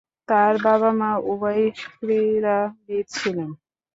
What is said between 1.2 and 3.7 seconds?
উভয়ই ক্রীড়াবিদ ছিলেন।